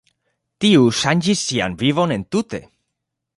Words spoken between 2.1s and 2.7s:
entute.